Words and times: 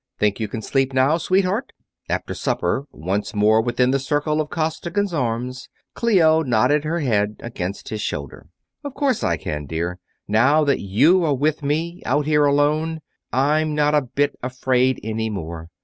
"Think 0.17 0.39
you 0.39 0.47
can 0.47 0.63
sleep 0.63 0.93
now, 0.93 1.19
sweetheart?" 1.19 1.73
After 2.09 2.33
supper, 2.33 2.85
once 2.91 3.35
more 3.35 3.61
within 3.61 3.91
the 3.91 3.99
circle 3.99 4.41
of 4.41 4.49
Costigan's 4.49 5.13
arms, 5.13 5.69
Clio 5.93 6.41
nodded 6.41 6.83
her 6.85 7.01
head 7.01 7.35
against 7.39 7.89
his 7.89 8.01
shoulder. 8.01 8.47
"Of 8.83 8.95
course 8.95 9.23
I 9.23 9.37
can, 9.37 9.67
dear. 9.67 9.99
Now 10.27 10.63
that 10.63 10.79
you 10.79 11.23
are 11.23 11.35
with 11.35 11.61
me, 11.61 12.01
out 12.03 12.25
here 12.25 12.45
alone, 12.45 13.01
I'm 13.31 13.75
not 13.75 13.93
a 13.93 14.01
bit 14.01 14.33
afraid 14.41 14.99
any 15.03 15.29
more. 15.29 15.69